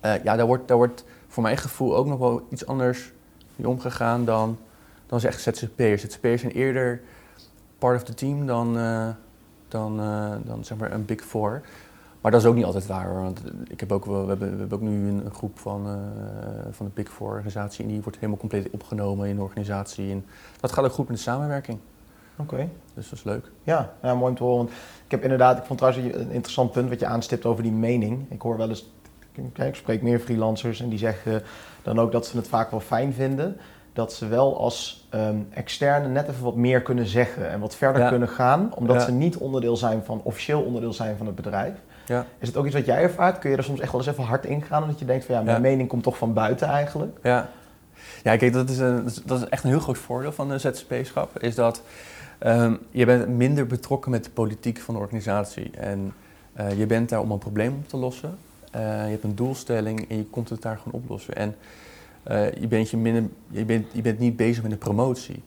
[0.00, 3.12] ja, daar wordt, daar wordt voor mijn gevoel ook nog wel iets anders
[3.56, 4.58] mee omgegaan dan,
[5.06, 6.02] dan ze echt ZZP'ers.
[6.02, 7.00] ZZP'ers zijn eerder
[7.78, 9.08] part of the team dan, uh,
[9.68, 11.62] dan, uh, dan zeg maar een big four.
[12.22, 13.22] Maar dat is ook niet altijd waar hoor.
[13.22, 15.94] Want ik heb ook wel, we, hebben, we hebben ook nu een, groep van, uh,
[16.70, 20.10] van de Big Four organisatie en die wordt helemaal compleet opgenomen in de organisatie.
[20.10, 20.24] En
[20.60, 21.78] dat gaat ook goed met de samenwerking.
[22.36, 22.54] Oké.
[22.54, 22.68] Okay.
[22.94, 23.50] Dus dat is leuk.
[23.62, 24.58] Ja, ja, mooi om te horen.
[24.58, 24.70] Want
[25.04, 28.26] ik heb inderdaad, ik vond trouwens een interessant punt wat je aanstipt over die mening.
[28.30, 28.90] Ik hoor wel eens
[29.54, 31.42] ik spreek meer freelancers en die zeggen
[31.82, 33.56] dan ook dat ze het vaak wel fijn vinden.
[33.92, 38.08] Dat ze wel als um, externe net even wat meer kunnen zeggen en wat verder
[38.08, 41.74] kunnen gaan, omdat ze niet onderdeel zijn van, officieel onderdeel zijn van het bedrijf.
[42.06, 42.26] Ja.
[42.38, 43.38] Is het ook iets wat jij ervaart?
[43.38, 45.42] Kun je er soms echt wel eens even hard ingaan, omdat je denkt van ja,
[45.42, 47.18] mijn mening komt toch van buiten eigenlijk?
[47.22, 47.48] Ja,
[48.22, 51.38] ja kijk, dat is, een, dat is echt een heel groot voordeel van de ZZP-schap,
[51.38, 51.82] is dat
[52.46, 55.70] um, je bent minder betrokken met de politiek van de organisatie.
[55.76, 56.12] En
[56.52, 58.38] Eh, je bent daar om een probleem op te lossen.
[58.72, 61.34] je hebt een doelstelling en je komt het daar gewoon oplossen.
[61.34, 61.54] En
[62.60, 65.42] je, bent je, minder, je, bent, je bent niet bezig met een promotie.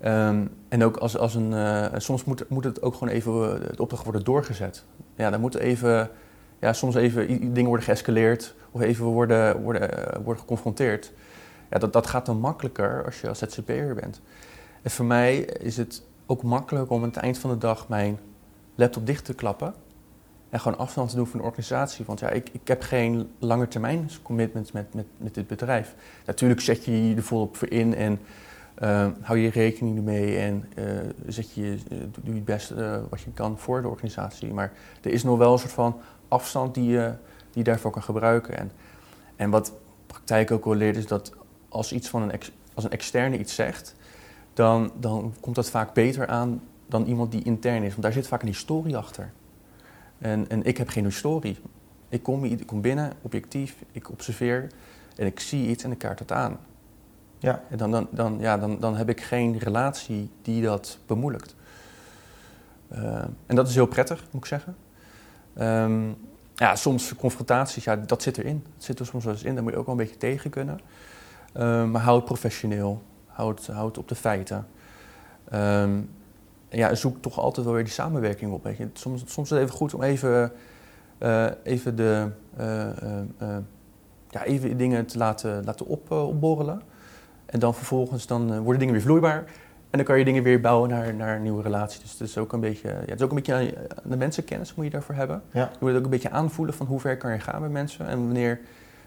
[0.00, 1.54] Ehm, en ook als, als een,
[1.96, 4.84] soms moet, moet het ook gewoon even, het opdracht worden doorgezet.
[5.16, 6.10] Ja, dan moet even,
[6.58, 9.90] ja, soms even dingen worden geëscaleerd of even worden, worden,
[10.22, 11.12] worden geconfronteerd.
[11.70, 14.20] Ja, dat, dat gaat dan makkelijker als je als ZZP'er bent.
[14.82, 18.18] En voor mij is het ook makkelijk om aan het eind van de dag mijn
[18.74, 19.74] laptop dicht te klappen.
[20.48, 22.04] En gewoon afstand te doen van de organisatie.
[22.04, 25.94] Want ja, ik, ik heb geen lange termijn commitment met, met, met dit bedrijf.
[26.26, 28.18] Natuurlijk zet je je er volop voor in en
[28.82, 30.84] uh, hou je rekening ermee en uh,
[31.26, 34.52] zet je, uh, doe je het beste wat je kan voor de organisatie.
[34.52, 37.12] Maar er is nog wel een soort van afstand die je,
[37.50, 38.58] die daarvoor kan gebruiken.
[38.58, 38.70] En,
[39.36, 39.72] en wat
[40.06, 41.32] praktijk ook wel leert is dat
[41.68, 42.40] als, iets van een,
[42.74, 43.94] als een externe iets zegt,
[44.54, 47.90] dan, dan komt dat vaak beter aan dan iemand die intern is.
[47.90, 49.32] Want daar zit vaak een historie achter.
[50.18, 51.58] En, en ik heb geen historie.
[52.08, 54.66] Ik kom, ik kom binnen, objectief, ik observeer
[55.16, 56.58] en ik zie iets en ik kaart het aan.
[57.46, 57.62] Ja.
[57.76, 61.54] Dan, dan, dan, ja, dan, dan heb ik geen relatie die dat bemoeilijkt.
[62.92, 64.76] Uh, en dat is heel prettig, moet ik zeggen.
[65.58, 66.16] Um,
[66.54, 68.64] ja, soms confrontaties, ja, dat zit erin.
[68.74, 70.50] Dat zit er soms wel eens in, daar moet je ook wel een beetje tegen
[70.50, 70.80] kunnen.
[71.56, 74.66] Uh, maar hou het professioneel houd, houd op de feiten.
[75.54, 76.10] Um,
[76.68, 78.64] ja, zoek toch altijd wel weer die samenwerking op.
[78.64, 78.88] Weet je.
[78.92, 80.52] Soms, soms is het even goed om even,
[81.18, 82.30] uh, even, de,
[82.60, 83.56] uh,
[84.28, 86.82] ja, even dingen te laten, laten op, opborrelen.
[87.46, 89.44] En dan vervolgens dan, worden dingen weer vloeibaar.
[89.90, 92.00] En dan kan je dingen weer bouwen naar, naar een nieuwe relatie.
[92.00, 94.74] Dus het is ook een beetje, ja, het is ook een beetje aan de mensenkennis
[94.74, 95.42] moet je daarvoor hebben.
[95.52, 95.60] Ja.
[95.60, 98.06] Je moet het ook een beetje aanvoelen van hoe ver kan je gaan met mensen.
[98.06, 98.60] En wanneer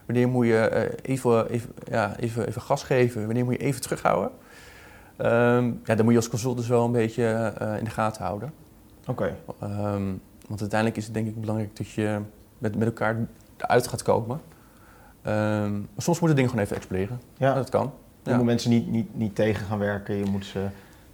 [0.10, 3.26] Wanneer moet je eh, even, even, ja, even, even gas geven?
[3.26, 4.32] Wanneer moet je even terughouden?
[5.18, 8.24] Um, ja, dan moet je als consultant dus wel een beetje uh, in de gaten
[8.24, 8.54] houden.
[9.08, 9.12] Oké.
[9.12, 9.30] Okay.
[9.70, 10.14] Um, ehm,
[10.48, 12.20] want uiteindelijk is het denk ik belangrijk dat je
[12.58, 14.42] met, met elkaar eruit gaat komen.
[15.28, 17.22] Um, maar soms moeten dingen gewoon even exploderen.
[17.38, 17.54] Ja.
[17.54, 17.94] Dat kan.
[18.30, 20.16] Je moet mensen niet, niet, niet tegen gaan werken.
[20.16, 20.66] Je moet ze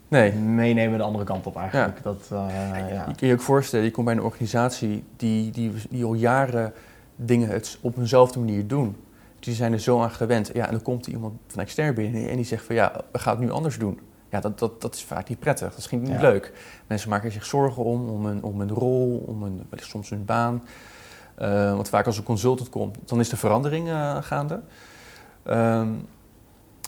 [0.07, 0.31] nee.
[0.33, 1.97] meenemen de andere kant op eigenlijk.
[1.97, 2.03] Ja.
[2.03, 2.47] Dat, uh,
[2.89, 3.05] ja.
[3.07, 6.73] Je kan je ook voorstellen, je komt bij een organisatie die, die, die al jaren
[7.15, 8.95] dingen het op eenzelfde manier doen.
[9.39, 10.51] Die zijn er zo aan gewend.
[10.53, 13.35] Ja, en dan komt iemand van extern binnen en die zegt van ja, we gaan
[13.35, 13.99] het nu anders doen.
[14.29, 15.69] Ja, dat, dat, dat is vaak niet prettig.
[15.69, 16.53] Dat is niet leuk.
[16.87, 20.63] Mensen maken zich zorgen om, om een, om een rol, om een, soms hun baan.
[21.41, 24.61] Uh, want vaak als een consultant komt, dan is de verandering uh, gaande.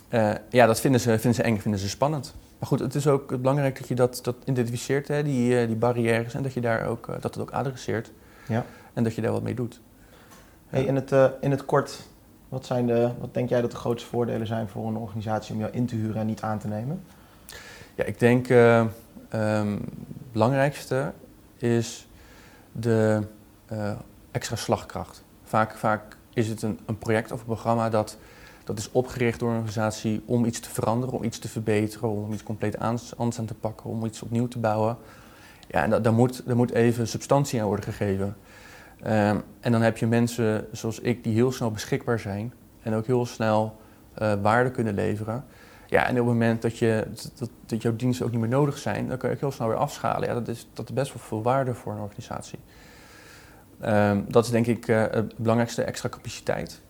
[0.10, 2.36] Uh, ja, dat vinden ze, vinden ze eng, vinden ze spannend.
[2.60, 6.34] Maar goed, het is ook belangrijk dat je dat, dat identificeert, hè, die, die barrières,
[6.34, 8.12] en dat je daar ook, dat het ook adresseert.
[8.48, 8.65] Ja.
[8.93, 9.82] En dat je daar wat mee doet.
[10.67, 12.08] Hey, in, het, in het kort,
[12.50, 15.60] wat, zijn de, wat denk jij dat de grootste voordelen zijn voor een organisatie om
[15.60, 17.04] jou in te huren en niet aan te nemen?
[17.96, 18.86] Ja, ik denk uh,
[19.34, 19.86] um,
[20.32, 21.13] belangrijkste
[21.58, 22.08] is
[22.72, 23.22] de
[24.32, 25.24] extra slagkracht.
[25.43, 28.17] Vaak, vaak is het een, een project of een programma dat,
[28.67, 32.34] dat is opgericht door een organisatie om iets te veranderen, om iets te verbeteren, om
[32.34, 34.97] iets compleet anders aan te pakken, om iets opnieuw te bouwen.
[35.67, 38.36] Ja, en daar moet, daar moet even substantie aan worden gegeven.
[39.06, 43.06] Um, en dan heb je mensen zoals ik die heel snel beschikbaar zijn en ook
[43.06, 43.77] heel snel
[44.21, 45.45] uh, waarde kunnen leveren.
[45.86, 48.77] Ja, en op het moment dat, je, dat, dat jouw diensten ook niet meer nodig
[48.77, 50.27] zijn, dan kun je ook heel snel weer afschalen.
[50.27, 52.60] Ja, dat is, dat is best wel veel waarde voor een organisatie.
[53.86, 56.82] Um, dat is denk ik uh, het belangrijkste, extra capaciteit.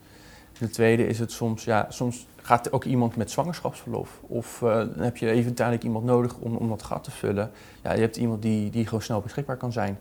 [0.58, 4.20] De tweede is het soms, ja, soms gaat ook iemand met zwangerschapsverlof.
[4.26, 7.50] Of uh, dan heb je even tijdelijk iemand nodig om, om dat gat te vullen.
[7.82, 9.98] Ja, je hebt iemand die, die gewoon snel beschikbaar kan zijn.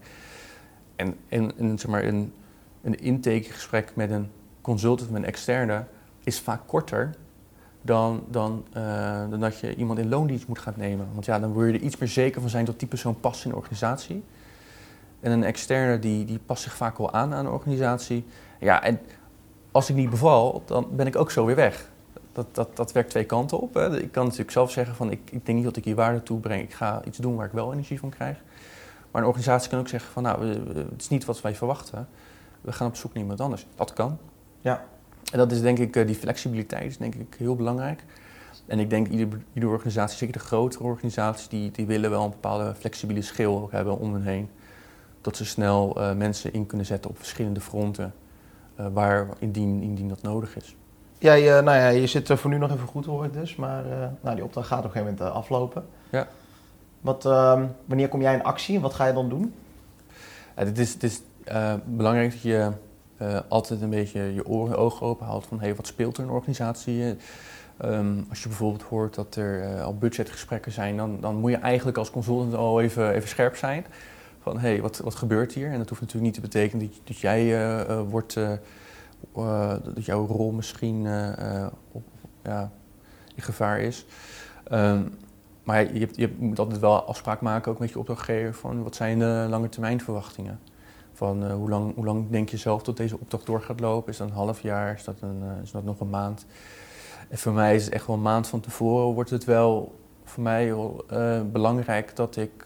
[0.95, 2.33] En, en, zeg maar, een,
[2.81, 4.29] een intakegesprek met een
[4.61, 5.83] consultant, met een externe,
[6.23, 7.15] is vaak korter
[7.81, 11.07] dan, dan, uh, dan dat je iemand in loondienst moet gaan nemen.
[11.13, 13.43] Want ja, dan word je er iets meer zeker van zijn dat die persoon past
[13.43, 14.23] in de organisatie.
[15.19, 18.25] En een externe die, die past zich vaak wel aan aan de organisatie.
[18.59, 18.99] Ja, en
[19.77, 21.89] als ik niet beval, dan ben ik ook zo weer weg.
[22.31, 23.73] Dat, dat, dat werkt twee kanten op.
[23.73, 23.99] Hè.
[23.99, 26.63] Ik kan natuurlijk zelf zeggen van ik, ik denk niet dat ik hier waarde toebreng.
[26.63, 28.37] Ik ga iets doen waar ik wel energie van krijg.
[29.11, 32.07] Maar een organisatie kan ook zeggen van nou, het is niet wat wij verwachten.
[32.61, 33.65] We gaan op zoek naar iemand anders.
[33.75, 34.17] Dat kan.
[34.61, 34.85] Ja.
[35.31, 38.03] En dat is denk ik, eh, die flexibiliteit is denk ik heel belangrijk.
[38.65, 42.29] En ik denk iedere, iedere organisatie, zeker de grotere organisaties, die, die willen wel een
[42.29, 44.49] bepaalde flexibele schil hebben om hen heen.
[45.21, 48.13] Dat ze snel uh, mensen in kunnen zetten op verschillende fronten,
[48.93, 50.75] waar indien, indien dat nodig is.
[51.17, 53.83] Ja, je, nou ja, je zit voor nu nog even goed hoor ik dus, maar
[54.21, 55.85] nou, die opdracht gaat op een gegeven moment aflopen.
[56.09, 56.27] Ja.
[57.01, 59.53] Wat, uh, wanneer kom jij in actie en wat ga je dan doen?
[60.55, 61.21] het is, het is
[61.85, 62.71] belangrijk dat je
[63.47, 66.29] altijd een beetje je oren en ogen open houdt van hey, wat speelt er in
[66.29, 67.17] een organisatie.
[67.85, 71.57] Um, als je bijvoorbeeld hoort dat er uh, al budgetgesprekken zijn, dan, dan moet je
[71.57, 73.85] eigenlijk als consultant al even, even scherp zijn.
[74.47, 75.71] Van hé, hey, wat, wat gebeurt hier?
[75.71, 78.33] En dat hoeft natuurlijk niet te betekenen dat, dat jij wordt,
[79.83, 81.07] dat jouw rol misschien
[81.91, 82.03] op,
[82.43, 82.71] ja,
[83.35, 84.05] in gevaar is.
[84.63, 85.01] Ehm,
[85.63, 88.95] maar je, hebt, je, moet altijd wel afspraak maken, ook met je opdrachtgever, van wat
[88.95, 90.59] zijn de lange termijn verwachtingen?
[91.13, 94.11] Van hoe, lang, hoe lang denk je zelf dat deze opdracht door gaat lopen?
[94.11, 94.93] Is dat een half jaar?
[94.93, 96.45] Is dat, een, is dat nog een maand?
[97.29, 99.13] En voor mij is het echt wel een maand van tevoren.
[99.13, 100.73] Wordt het wel voor mij
[101.51, 102.65] belangrijk dat ik,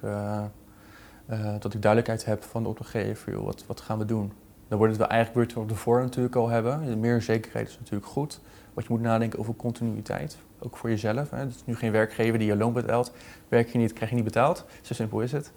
[1.59, 3.43] dat ik duidelijkheid heb van de opdrachtgever.
[3.43, 4.31] Wat, wat gaan we doen?
[4.67, 6.99] Dan wordt het wel eigenlijk weer op de voor natuurlijk al hebben.
[6.99, 8.39] Meer zekerheid is natuurlijk goed.
[8.73, 10.37] Wat je moet nadenken over continuïteit.
[10.59, 11.29] Ook voor jezelf.
[11.29, 11.37] Hè.
[11.37, 13.11] Het is nu geen werkgever die je loon betaalt.
[13.47, 14.65] Werk je niet, krijg je niet betaald.
[14.81, 15.51] Zo simpel is het.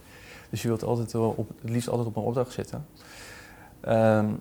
[0.50, 2.86] Dus je wilt altijd op, het liefst altijd op een opdracht zitten.
[3.88, 4.38] Um,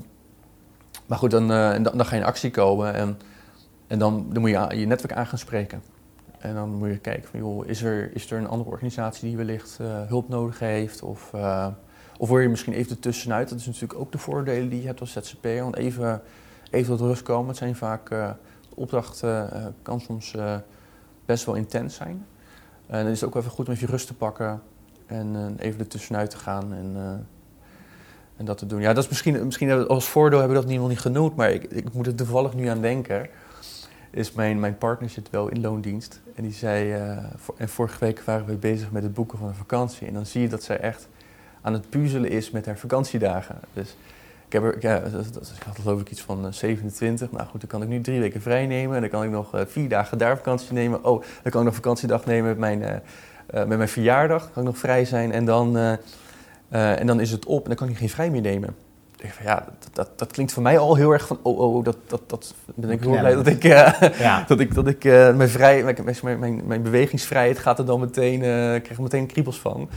[1.05, 3.17] maar goed, dan, uh, dan, dan, ga je in actie komen en,
[3.87, 5.81] en dan, dan moet je je netwerk aan gaan spreken.
[6.43, 9.37] En dan moet je kijken van, joh, is er, is er een andere organisatie die
[9.37, 11.01] wellicht uh, hulp nodig heeft?
[11.01, 11.67] Of, uh,
[12.17, 13.49] of word je misschien even tussenuit?
[13.49, 15.63] Dat is natuurlijk ook de voordelen die je hebt als ZZP'er.
[15.63, 16.21] Want even,
[16.69, 18.35] even tot rust komen, het zijn vaak, de
[18.75, 19.23] opdracht
[19.81, 20.35] kan soms
[21.25, 22.25] best wel intens zijn.
[22.87, 24.61] En dan is het ook even goed om even rust te pakken.
[25.05, 27.09] En uh, even ertussenuit te gaan en, uh,
[28.37, 28.81] en dat te doen.
[28.81, 31.63] Ja, dat is misschien, misschien als voordeel hebben we dat nog niet genoemd, maar ik,
[31.63, 33.29] ik moet er toevallig nu aan denken.
[34.09, 36.21] Is mijn, mijn partner zit wel in loondienst.
[36.35, 36.95] En die zei,
[37.35, 40.07] voor, en vorige week waren we bezig met het boeken van een vakantie.
[40.07, 41.07] En dan zie je dat zij echt
[41.61, 43.55] aan het puzzelen is met haar vakantiedagen.
[43.73, 43.95] Dus
[44.47, 47.31] ik, heb er, ja, dat, had geloof ik iets van 27.
[47.31, 48.95] Nou goed, dan kan ik nu drie weken vrij nemen.
[48.95, 51.03] En dan kan ik nog vier dagen daar vakantie nemen.
[51.03, 53.01] Oh, dan kan ik nog vakantiedag nemen met mijn
[53.53, 55.77] met mijn verjaardag kan ik nog vrij zijn en dan,
[56.69, 58.75] en dan is het op en dan kan ik geen vrij meer nemen.
[59.23, 61.97] Ik ja, dat, dat, dat, klinkt voor mij al heel erg van, oh, oh, dat,
[62.07, 64.43] dat, dat ben ik heel blij dat ik, ja.
[64.47, 68.89] dat ik, dat ik mijn, vrij, mijn, mijn, mijn bewegingsvrijheid gaat er dan meteen, krijg
[68.89, 69.89] er meteen kriebels van.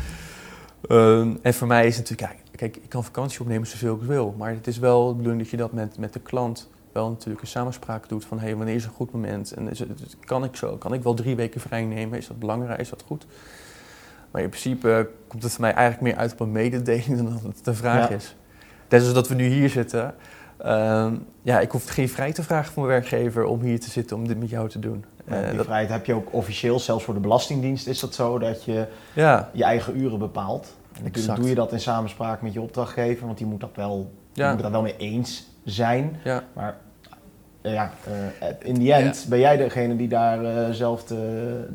[0.89, 4.03] Um, en voor mij is het natuurlijk, ja, kijk, ik kan vakantie opnemen zoveel ik
[4.03, 7.09] wil, maar het is wel de bedoeling dat je dat met, met de klant wel
[7.09, 10.45] natuurlijk een samenspraak doet van hey, wanneer is een goed moment en is het, kan
[10.45, 13.27] ik zo, kan ik wel drie weken vrij nemen, is dat belangrijk, is dat goed?
[14.31, 17.43] Maar in principe komt het voor mij eigenlijk meer uit op een mededeling dan dat
[17.43, 18.15] het de vraag ja.
[18.15, 18.37] is.
[18.89, 20.15] Dus dat we nu hier zitten,
[20.65, 24.17] uh, ja, ik hoef geen vrij te vragen van mijn werkgever om hier te zitten
[24.17, 25.05] om dit met jou te doen.
[25.29, 25.65] Ja, die uh, dat...
[25.65, 29.51] vrijheid heb je ook officieel, zelfs voor de Belastingdienst is dat zo, dat je ja.
[29.53, 30.75] je eigen uren bepaalt.
[30.93, 34.13] En natuurlijk doe je dat in samenspraak met je opdrachtgever, want die moet dat wel,
[34.33, 36.17] die moet dat wel mee eens zijn.
[36.53, 36.77] Maar
[37.63, 41.15] uh, ja, uh, in die end ben jij degene die daar zelf de,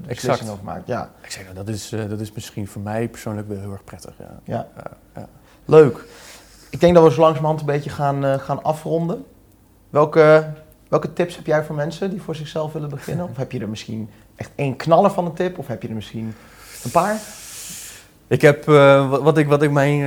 [0.02, 0.88] de beslissing over maakt.
[0.88, 1.12] Ja.
[1.22, 4.14] Ik zeg, dat, is, dat is misschien voor mij persoonlijk wel heel erg prettig.
[4.44, 4.68] Ja.
[5.66, 6.06] Leuk.
[6.72, 9.26] Ik denk dat we zo langzamerhand een beetje gaan, gaan afronden.
[9.90, 10.54] Welke,
[10.90, 13.30] welke tips heb jij voor mensen die voor zichzelf willen beginnen?
[13.30, 15.58] Of heb je er misschien echt één knaller van een tip?
[15.58, 16.34] Of heb je er misschien
[16.84, 17.20] een paar?
[18.28, 20.00] Ik heb, wat, wat, ik, wat ik mijn,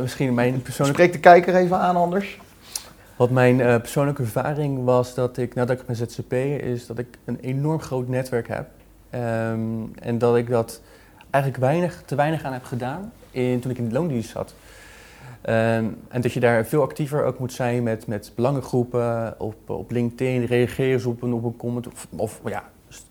[0.00, 1.02] misschien mijn persoonlijke...
[1.02, 2.38] Spreek de kijker even aan anders.
[3.18, 7.18] Wat mijn uh, persoonlijke ervaring was dat ik, nadat ik ben ZZP, is dat ik
[7.24, 8.68] een enorm groot netwerk heb.
[9.14, 10.80] Um, en dat ik dat
[11.30, 14.54] eigenlijk weinig, te weinig aan heb gedaan in, toen ik in de loondienst zat.
[15.48, 19.90] Um, en dat je daar veel actiever ook moet zijn met, met belangengroepen, op, op
[19.90, 22.70] LinkedIn, reageren ze op een, op een comment of, ja,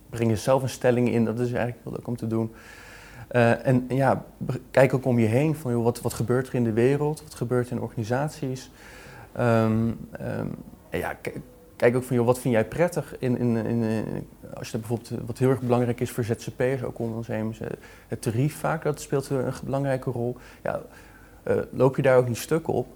[0.10, 2.52] breng je zelf een stelling in, dat is eigenlijk heel leuk om te doen.
[3.32, 4.24] Uh, en ja,
[4.72, 7.70] kijk ook om je heen van wat, wat gebeurt er in de wereld, wat gebeurt
[7.70, 8.72] er in organisaties.
[9.40, 10.00] Um,
[10.92, 11.18] ja,
[11.76, 13.84] kijk ook van, joh, wat vind jij prettig in, in, in,
[14.54, 17.56] als je bijvoorbeeld, wat heel erg belangrijk is voor ZZP'ers, ook onder ons heen,
[18.08, 20.38] het tarief vaak, dat speelt een belangrijke rol.
[20.64, 20.82] Ja,
[21.72, 22.88] loop je daar ook niet stuk op?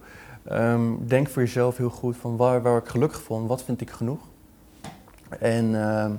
[0.52, 3.90] Um, denk voor jezelf heel goed van waar, waar ik gelukkig van, wat vind ik
[3.90, 4.20] genoeg?
[5.40, 6.12] En uh,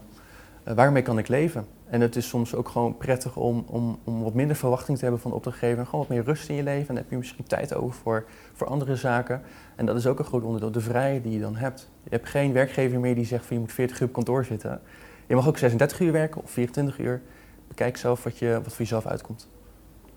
[0.75, 1.67] waarmee kan ik leven?
[1.93, 5.21] En het is soms ook gewoon prettig om, om, om wat minder verwachting te hebben
[5.21, 5.85] van de opdrachtgever.
[5.85, 6.89] Gewoon wat meer rust in je leven.
[6.89, 9.43] En dan heb je misschien tijd over voor, voor andere zaken.
[9.77, 11.91] En dat is ook een groot onderdeel, de vrijheid die je dan hebt.
[12.03, 14.81] Je hebt geen werkgever meer die zegt van je moet 40 uur op kantoor zitten.
[15.27, 17.23] Je mag ook 36 uur werken of 24 uur.
[17.69, 19.49] Bekijk zelf wat, je, wat voor jezelf uitkomt.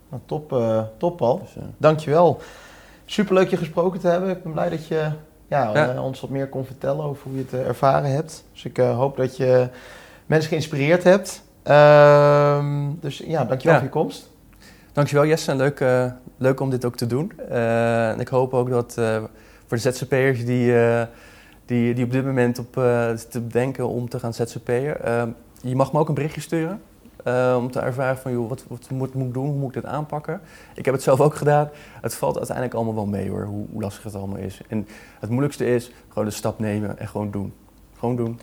[0.10, 1.40] Nou, top, uh, top Paul.
[1.40, 2.40] Dus, uh, Dankjewel.
[3.06, 4.30] Superleuk je gesproken te hebben.
[4.30, 5.10] Ik ben blij dat je
[5.48, 5.94] ja, ja.
[5.94, 8.44] Uh, ons wat meer kon vertellen over hoe je het ervaren hebt.
[8.52, 9.68] Dus ik hoop dat je
[10.26, 11.44] mensen geïnspireerd hebt.
[11.68, 12.66] Uh,
[13.00, 13.84] dus ja, dankjewel ja.
[13.84, 14.30] voor je komst.
[14.94, 15.86] Dankjewel Jesse, en leuk,
[16.38, 17.40] leuk om dit ook te doen.
[17.50, 18.94] En ik hoop ook dat
[19.68, 20.74] voor de ZZP'ers die,
[21.66, 22.74] die, die op dit moment op
[23.30, 25.30] te denken om te gaan ZZP'er, ehm,
[25.62, 26.82] je mag me ook een berichtje sturen.
[27.58, 30.42] Om te ervaren van, joh, wat, moet, moet ik doen, hoe moet ik dit aanpakken?
[30.74, 31.70] Ik heb het zelf ook gedaan.
[32.02, 34.62] Het valt uiteindelijk allemaal wel mee hoor, hoe, lastig het allemaal is.
[34.68, 34.88] En
[35.20, 37.54] het moeilijkste is gewoon de stap nemen en gewoon doen.
[38.00, 38.40] Gewoon doen.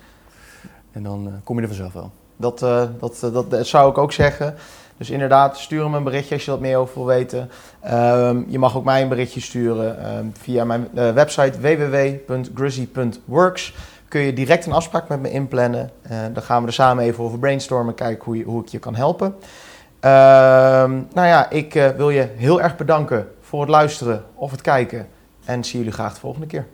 [0.92, 2.10] En dan kom je er vanzelf wel.
[2.36, 4.54] Dat, uh, dat, dat, zou ik ook zeggen.
[4.96, 7.50] Dus inderdaad, stuur hem een berichtje als je wat meer over wil weten.
[7.92, 13.74] Um, je mag ook mij een berichtje sturen um, via mijn website www.grizzy.works.
[14.12, 15.90] Kun je direct een afspraak met me inplannen.
[16.10, 18.94] Uh, dan gaan we er samen even over brainstormen, kijken hoe, hoe ik je kan
[18.94, 19.26] helpen.
[19.26, 24.60] Um, nou ja, ik uh, wil je heel erg bedanken voor het luisteren of het
[24.60, 25.08] kijken.
[25.44, 26.66] En zie jullie graag de volgende keer.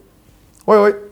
[0.65, 1.08] Hoi hoi!